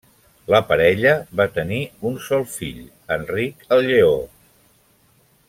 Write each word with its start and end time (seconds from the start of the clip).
La 0.51 0.59
parella 0.69 1.11
va 1.41 1.47
tenir 1.57 1.77
un 2.11 2.17
sol 2.29 2.47
fill, 2.55 2.81
Enric 3.17 3.71
el 3.77 3.87
Lleó. 3.93 4.19